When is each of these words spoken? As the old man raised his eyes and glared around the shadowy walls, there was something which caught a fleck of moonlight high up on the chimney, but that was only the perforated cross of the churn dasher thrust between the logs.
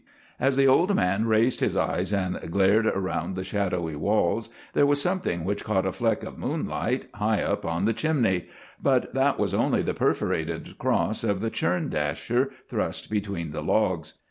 As 0.39 0.55
the 0.55 0.65
old 0.67 0.95
man 0.95 1.25
raised 1.27 1.59
his 1.59 1.77
eyes 1.77 2.11
and 2.11 2.39
glared 2.51 2.87
around 2.87 3.35
the 3.35 3.43
shadowy 3.43 3.95
walls, 3.95 4.49
there 4.73 4.87
was 4.87 4.99
something 4.99 5.45
which 5.45 5.63
caught 5.63 5.85
a 5.85 5.91
fleck 5.91 6.23
of 6.23 6.39
moonlight 6.39 7.05
high 7.13 7.43
up 7.43 7.65
on 7.67 7.85
the 7.85 7.93
chimney, 7.93 8.47
but 8.81 9.13
that 9.13 9.37
was 9.37 9.53
only 9.53 9.83
the 9.83 9.93
perforated 9.93 10.79
cross 10.79 11.23
of 11.23 11.39
the 11.39 11.51
churn 11.51 11.89
dasher 11.89 12.49
thrust 12.67 13.11
between 13.11 13.51
the 13.51 13.61
logs. 13.61 14.13